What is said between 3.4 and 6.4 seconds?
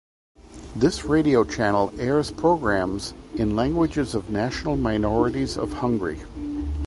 languages of national minorities of Hungary.